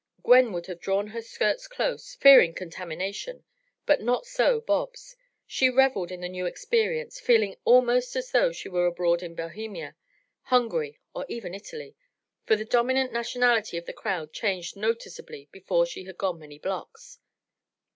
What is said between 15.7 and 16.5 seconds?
she had gone